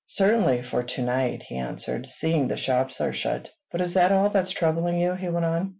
[0.07, 3.51] "Certainly for to night," he answered, "seeing the shops are shut.
[3.71, 5.69] But is that all that's troubling you?" he went on.